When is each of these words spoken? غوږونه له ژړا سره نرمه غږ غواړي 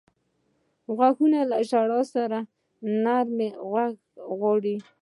غوږونه 0.95 1.39
له 1.49 1.57
ژړا 1.69 2.01
سره 2.13 2.39
نرمه 3.03 3.49
غږ 3.71 3.95
غواړي 4.37 4.75